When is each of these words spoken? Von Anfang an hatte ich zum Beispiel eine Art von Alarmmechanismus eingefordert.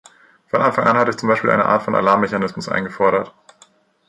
Von 0.47 0.63
Anfang 0.63 0.87
an 0.87 0.97
hatte 0.97 1.11
ich 1.11 1.17
zum 1.17 1.29
Beispiel 1.29 1.51
eine 1.51 1.67
Art 1.67 1.83
von 1.83 1.93
Alarmmechanismus 1.93 2.69
eingefordert. 2.69 3.35